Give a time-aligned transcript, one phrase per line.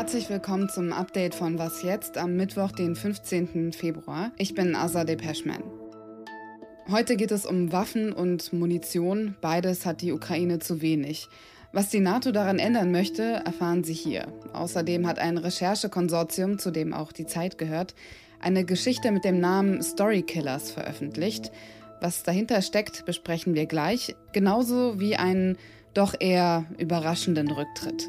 [0.00, 3.74] Herzlich willkommen zum Update von Was jetzt am Mittwoch, den 15.
[3.74, 4.32] Februar.
[4.38, 5.62] Ich bin Asa Depeschman.
[6.90, 9.36] Heute geht es um Waffen und Munition.
[9.42, 11.28] Beides hat die Ukraine zu wenig.
[11.74, 14.26] Was die NATO daran ändern möchte, erfahren Sie hier.
[14.54, 17.94] Außerdem hat ein Recherchekonsortium, zu dem auch die Zeit gehört,
[18.40, 21.52] eine Geschichte mit dem Namen Storykillers veröffentlicht.
[22.00, 25.58] Was dahinter steckt, besprechen wir gleich, genauso wie einen
[25.92, 28.08] doch eher überraschenden Rücktritt.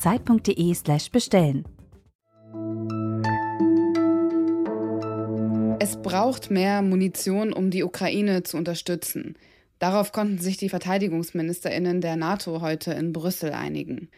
[0.00, 1.64] zeit.de/slash bestellen.
[5.78, 9.36] Es braucht mehr Munition, um die Ukraine zu unterstützen.
[9.78, 14.10] Darauf konnten sich die Verteidigungsministerinnen der NATO heute in Brüssel einigen.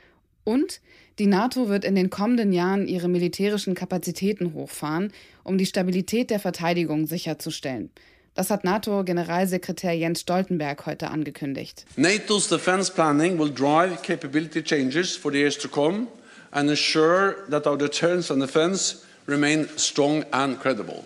[0.44, 0.80] Und
[1.18, 5.12] die NATO wird in den kommenden Jahren ihre militärischen Kapazitäten hochfahren,
[5.44, 7.90] um die Stabilität der Verteidigung sicherzustellen.
[8.34, 11.84] Das hat NATO-Generalsekretär Jens Stoltenberg heute angekündigt.
[11.96, 16.08] NATO's defense planning will drive capability changes for the years to come
[16.50, 21.04] and ensure that our deterrence and defense remain strong and credible.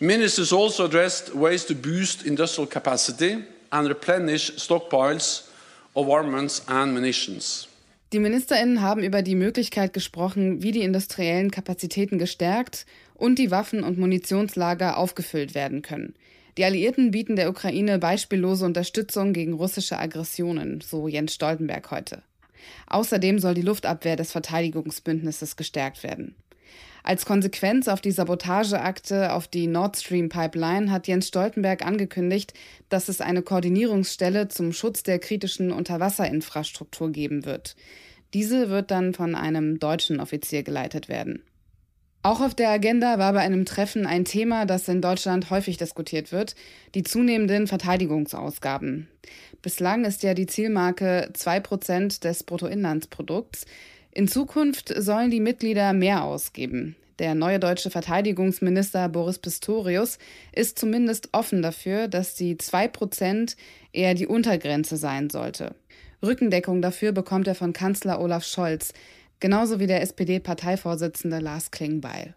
[0.00, 5.48] Ministers also addressed ways to boost industrial capacity and replenish stockpiles
[5.94, 7.68] of armaments and munitions.
[8.14, 13.82] Die Ministerinnen haben über die Möglichkeit gesprochen, wie die industriellen Kapazitäten gestärkt und die Waffen-
[13.82, 16.14] und Munitionslager aufgefüllt werden können.
[16.56, 22.22] Die Alliierten bieten der Ukraine beispiellose Unterstützung gegen russische Aggressionen, so Jens Stoltenberg heute.
[22.86, 26.36] Außerdem soll die Luftabwehr des Verteidigungsbündnisses gestärkt werden.
[27.06, 32.54] Als Konsequenz auf die Sabotageakte auf die Nord Stream Pipeline hat Jens Stoltenberg angekündigt,
[32.88, 37.76] dass es eine Koordinierungsstelle zum Schutz der kritischen Unterwasserinfrastruktur geben wird.
[38.32, 41.42] Diese wird dann von einem deutschen Offizier geleitet werden.
[42.22, 46.32] Auch auf der Agenda war bei einem Treffen ein Thema, das in Deutschland häufig diskutiert
[46.32, 46.54] wird,
[46.94, 49.08] die zunehmenden Verteidigungsausgaben.
[49.60, 53.66] Bislang ist ja die Zielmarke 2% des Bruttoinlandsprodukts.
[54.10, 56.96] In Zukunft sollen die Mitglieder mehr ausgeben.
[57.18, 60.18] Der neue deutsche Verteidigungsminister Boris Pistorius
[60.52, 63.56] ist zumindest offen dafür, dass die 2%
[63.92, 65.74] eher die Untergrenze sein sollte.
[66.24, 68.92] Rückendeckung dafür bekommt er von Kanzler Olaf Scholz,
[69.38, 72.34] genauso wie der SPD-Parteivorsitzende Lars Klingbeil.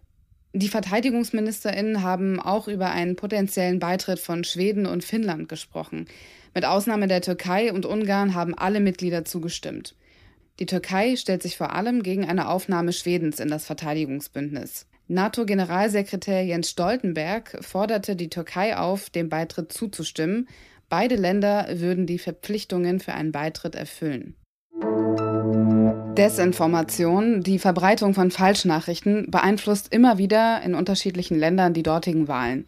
[0.53, 6.07] Die Verteidigungsministerinnen haben auch über einen potenziellen Beitritt von Schweden und Finnland gesprochen.
[6.53, 9.95] Mit Ausnahme der Türkei und Ungarn haben alle Mitglieder zugestimmt.
[10.59, 14.87] Die Türkei stellt sich vor allem gegen eine Aufnahme Schwedens in das Verteidigungsbündnis.
[15.07, 20.47] NATO-Generalsekretär Jens Stoltenberg forderte die Türkei auf, dem Beitritt zuzustimmen.
[20.89, 24.35] Beide Länder würden die Verpflichtungen für einen Beitritt erfüllen.
[26.17, 32.65] Desinformation, die Verbreitung von Falschnachrichten, beeinflusst immer wieder in unterschiedlichen Ländern die dortigen Wahlen.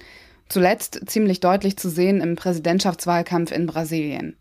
[0.47, 4.37] Zuletzt ziemlich deutlich zu sehen im Präsidentschaftswahlkampf in Brasilien.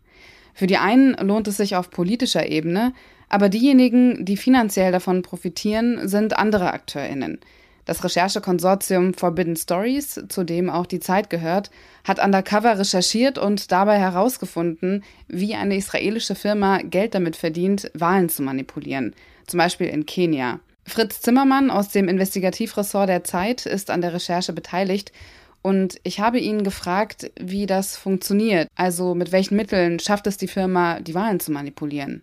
[0.53, 2.93] Für die einen lohnt es sich auf politischer Ebene,
[3.29, 7.39] aber diejenigen, die finanziell davon profitieren, sind andere AkteurInnen.
[7.85, 11.71] Das Recherchekonsortium Forbidden Stories, zu dem auch die Zeit gehört,
[12.03, 18.43] hat undercover recherchiert und dabei herausgefunden, wie eine israelische Firma Geld damit verdient, Wahlen zu
[18.43, 19.15] manipulieren,
[19.47, 20.59] zum Beispiel in Kenia.
[20.85, 25.11] Fritz Zimmermann aus dem Investigativ-Ressort der Zeit ist an der Recherche beteiligt
[25.61, 28.67] und ich habe ihn gefragt, wie das funktioniert.
[28.75, 32.21] Also mit welchen Mitteln schafft es die Firma, die Wahlen zu manipulieren?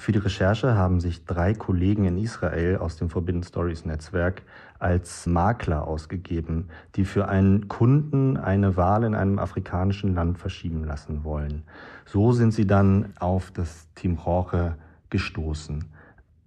[0.00, 4.40] Für die Recherche haben sich drei Kollegen in Israel aus dem Forbidden Stories Netzwerk
[4.78, 11.22] als Makler ausgegeben, die für einen Kunden eine Wahl in einem afrikanischen Land verschieben lassen
[11.22, 11.64] wollen.
[12.06, 14.76] So sind sie dann auf das Team Roche
[15.10, 15.84] gestoßen.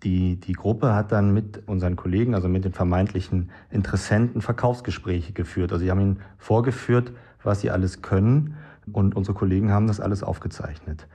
[0.01, 5.71] Die, die Gruppe hat dann mit unseren Kollegen, also mit den vermeintlichen Interessenten, Verkaufsgespräche geführt.
[5.71, 7.11] Also sie haben ihnen vorgeführt,
[7.43, 8.55] was sie alles können
[8.91, 11.07] und unsere Kollegen haben das alles aufgezeichnet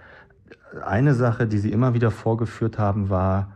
[0.85, 3.53] eine Sache, die sie immer wieder vorgeführt haben, war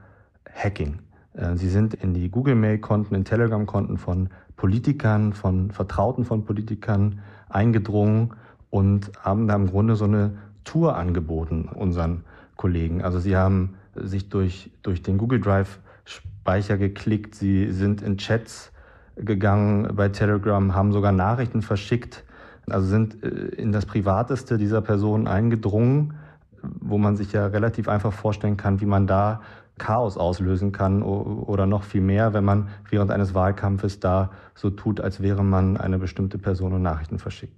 [0.51, 1.01] Hacking.
[1.35, 8.35] Äh, sie sind in die Google-Mail-Konten, in Telegram-Konten von Politikern, von Vertrauten von Politikern eingedrungen
[8.71, 12.25] und haben da im Grunde so eine Tour angeboten unseren
[12.57, 13.03] Kollegen.
[13.03, 18.73] Also sie haben sich durch, durch den Google Drive Speicher geklickt, sie sind in Chats
[19.17, 22.25] gegangen bei Telegram, haben sogar Nachrichten verschickt,
[22.71, 26.15] also sind äh, in das Privateste dieser Person eingedrungen
[26.63, 29.43] wo man sich ja relativ einfach vorstellen kann, wie man da
[29.79, 35.01] Chaos auslösen kann oder noch viel mehr, wenn man während eines Wahlkampfes da so tut,
[35.01, 37.55] als wäre man eine bestimmte Person und Nachrichten verschickt.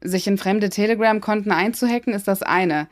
[0.00, 2.88] Sich in fremde Telegram-Konten einzuhacken, ist das eine.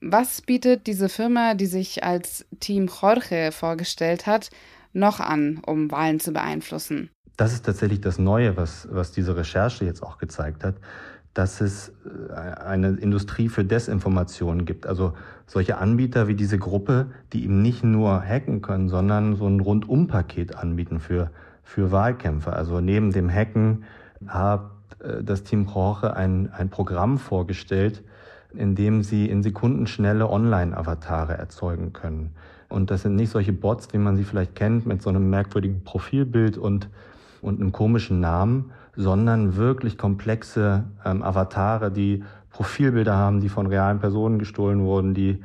[0.00, 4.50] Was bietet diese Firma, die sich als Team Jorge vorgestellt hat,
[4.92, 7.08] noch an, um Wahlen zu beeinflussen?
[7.36, 10.74] Das ist tatsächlich das Neue, was, was diese Recherche jetzt auch gezeigt hat
[11.34, 14.86] dass es äh, eine Industrie für Desinformation gibt.
[14.86, 15.14] Also
[15.46, 20.56] solche Anbieter wie diese Gruppe, die eben nicht nur hacken können, sondern so ein Rundumpaket
[20.56, 21.30] anbieten für,
[21.62, 22.54] für Wahlkämpfer.
[22.54, 23.84] Also neben dem Hacken
[24.26, 24.70] hat
[25.00, 28.02] äh, das Team Jorge ein, ein Programm vorgestellt,
[28.54, 32.34] in dem sie in Sekundenschnelle Online-Avatare erzeugen können.
[32.68, 35.84] Und das sind nicht solche Bots, wie man sie vielleicht kennt, mit so einem merkwürdigen
[35.84, 36.88] Profilbild und,
[37.42, 43.98] und einem komischen Namen, sondern wirklich komplexe ähm, Avatare, die Profilbilder haben, die von realen
[43.98, 45.42] Personen gestohlen wurden, die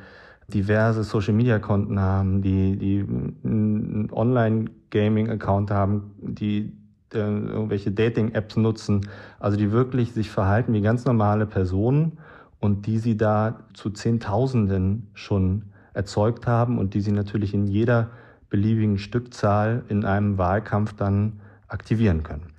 [0.48, 3.06] diverse Social-Media-Konten haben, die, die
[3.44, 6.74] einen Online-Gaming-Account haben, die
[7.14, 9.08] äh, irgendwelche Dating-Apps nutzen,
[9.40, 12.20] also die wirklich sich verhalten wie ganz normale Personen
[12.60, 18.10] und die sie da zu Zehntausenden schon erzeugt haben und die sie natürlich in jeder
[18.50, 22.54] beliebigen Stückzahl in einem Wahlkampf dann aktivieren können.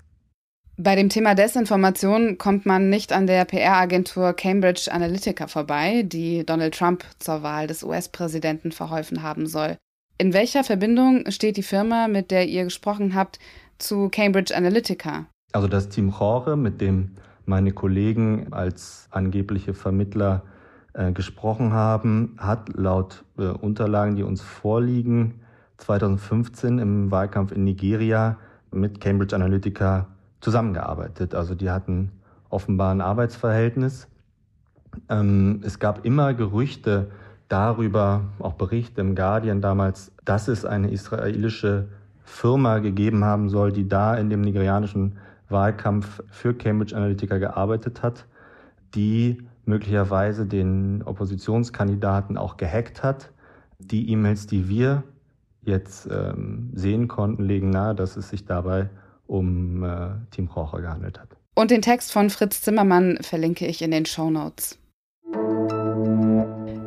[0.81, 6.79] Bei dem Thema Desinformation kommt man nicht an der PR-Agentur Cambridge Analytica vorbei, die Donald
[6.79, 9.77] Trump zur Wahl des US-Präsidenten verholfen haben soll.
[10.19, 13.41] In welcher Verbindung steht die Firma, mit der ihr gesprochen habt,
[13.79, 15.27] zu Cambridge Analytica?
[15.53, 20.43] Also das Team Jorge, mit dem meine Kollegen als angebliche Vermittler
[20.93, 25.41] äh, gesprochen haben, hat laut äh, Unterlagen, die uns vorliegen,
[25.79, 28.39] 2015 im Wahlkampf in Nigeria
[28.71, 30.07] mit Cambridge Analytica
[30.41, 31.35] zusammengearbeitet.
[31.35, 32.13] Also die hatten
[32.51, 34.09] offenbar ein Arbeitsverhältnis.
[35.09, 37.11] Ähm, es gab immer Gerüchte
[37.49, 41.89] darüber, auch Berichte im Guardian damals, dass es eine israelische
[42.25, 45.19] Firma gegeben haben soll, die da in dem nigerianischen
[45.49, 48.27] Wahlkampf für Cambridge Analytica gearbeitet hat,
[48.95, 53.31] die möglicherweise den Oppositionskandidaten auch gehackt hat.
[53.79, 55.05] Die E-Mails, die wir
[55.63, 58.89] jetzt ähm, sehen konnten, legen nahe, dass es sich dabei
[59.27, 61.29] um äh, Team Rocher gehandelt hat.
[61.55, 64.79] Und den Text von Fritz Zimmermann verlinke ich in den Show Notes.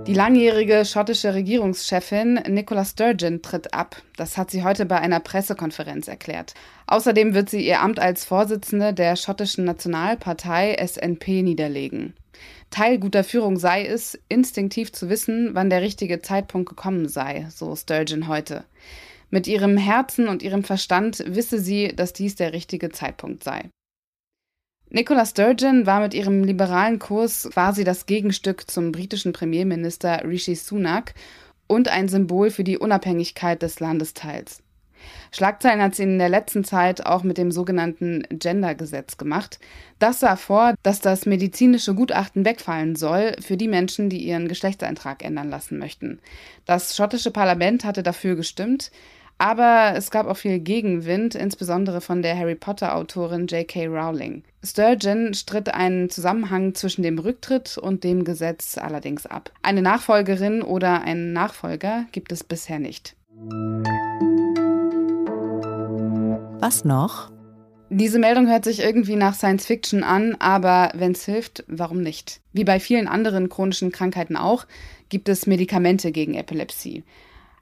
[0.08, 3.96] Die langjährige schottische Regierungschefin Nicola Sturgeon tritt ab.
[4.18, 6.56] Das hat sie heute bei einer Pressekonferenz erklärt.
[6.88, 12.16] Außerdem wird sie ihr Amt als Vorsitzende der schottischen Nationalpartei SNP niederlegen.
[12.70, 17.76] Teil guter Führung sei es, instinktiv zu wissen, wann der richtige Zeitpunkt gekommen sei, so
[17.76, 18.66] Sturgeon heute.
[19.30, 23.70] Mit ihrem Herzen und ihrem Verstand wisse sie, dass dies der richtige Zeitpunkt sei.
[24.90, 31.14] Nicola Sturgeon war mit ihrem liberalen Kurs quasi das Gegenstück zum britischen Premierminister Rishi Sunak
[31.68, 34.62] und ein Symbol für die Unabhängigkeit des Landesteils.
[35.32, 39.60] Schlagzeilen hat sie in der letzten Zeit auch mit dem sogenannten Gender-Gesetz gemacht.
[40.00, 45.24] Das sah vor, dass das medizinische Gutachten wegfallen soll für die Menschen, die ihren Geschlechtseintrag
[45.24, 46.20] ändern lassen möchten.
[46.66, 48.92] Das schottische Parlament hatte dafür gestimmt.
[49.42, 53.88] Aber es gab auch viel Gegenwind, insbesondere von der Harry Potter-Autorin J.K.
[53.88, 54.44] Rowling.
[54.64, 59.52] Sturgeon stritt einen Zusammenhang zwischen dem Rücktritt und dem Gesetz allerdings ab.
[59.64, 63.16] Eine Nachfolgerin oder einen Nachfolger gibt es bisher nicht.
[66.62, 67.32] Was noch?
[67.90, 72.40] Diese Meldung hört sich irgendwie nach Science Fiction an, aber wenn es hilft, warum nicht?
[72.54, 74.68] Wie bei vielen anderen chronischen Krankheiten auch,
[75.10, 77.04] gibt es Medikamente gegen Epilepsie.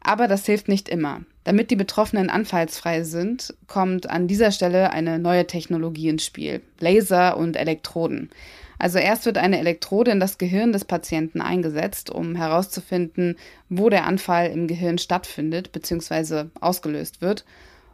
[0.01, 1.21] Aber das hilft nicht immer.
[1.45, 6.61] Damit die Betroffenen anfallsfrei sind, kommt an dieser Stelle eine neue Technologie ins Spiel.
[6.81, 8.31] Laser und Elektroden.
[8.79, 13.37] Also erst wird eine Elektrode in das Gehirn des Patienten eingesetzt, um herauszufinden,
[13.69, 16.49] wo der Anfall im Gehirn stattfindet bzw.
[16.59, 17.45] ausgelöst wird.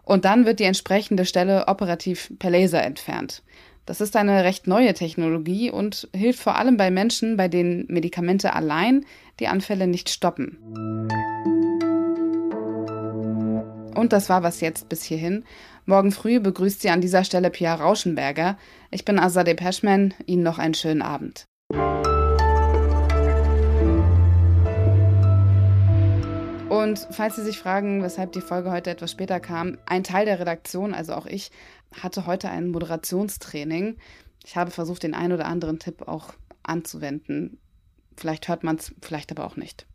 [0.05, 3.43] Und dann wird die entsprechende Stelle operativ per Laser entfernt.
[3.85, 8.53] Das ist eine recht neue Technologie und hilft vor allem bei Menschen, bei denen Medikamente
[8.53, 9.05] allein
[9.39, 10.57] die Anfälle nicht stoppen.
[13.95, 15.43] Und das war was jetzt bis hierhin.
[15.85, 18.57] Morgen früh begrüßt Sie an dieser Stelle Pia Rauschenberger.
[18.91, 20.13] Ich bin Azadeh Peschman.
[20.25, 21.45] Ihnen noch einen schönen Abend.
[26.85, 30.39] Und falls Sie sich fragen, weshalb die Folge heute etwas später kam, ein Teil der
[30.39, 31.49] Redaktion, also auch ich,
[31.99, 33.97] hatte heute ein Moderationstraining.
[34.45, 37.57] Ich habe versucht, den einen oder anderen Tipp auch anzuwenden.
[38.15, 39.87] Vielleicht hört man es, vielleicht aber auch nicht.